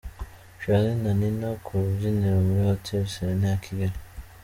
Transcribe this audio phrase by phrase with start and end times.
[0.61, 3.97] Charly na Nina ku rubyiniro muri hoteli Serena ya Kigali.